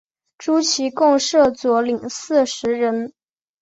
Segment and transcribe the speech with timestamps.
[0.39, 3.13] 诸旗共设佐领四十人。